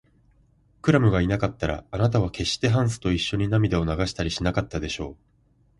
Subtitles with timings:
[0.81, 5.15] クラムがいなかったら、あなたはけっしてハンスといっしょに涙を流したりしなかったでしょう。